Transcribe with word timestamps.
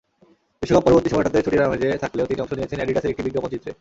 বিশ্বকাপ-পরবর্তী 0.61 1.09
সময়টাতে 1.09 1.43
ছুটির 1.45 1.67
আমেজে 1.67 1.89
থাকলেও 2.03 2.29
তিনি 2.29 2.39
অংশ 2.41 2.51
নিয়েছেন 2.53 2.79
অ্যাডিডাসের 2.79 3.11
একটি 3.11 3.23
বিজ্ঞাপনচিত্রে। 3.23 3.69